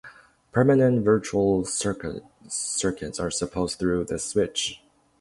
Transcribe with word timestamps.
"Permanent 0.51 1.05
virtual 1.05 1.63
circuits" 1.63 3.19
are 3.19 3.29
supported 3.29 3.77
through 3.77 4.03
the 4.03 4.17
switch. 4.17 4.81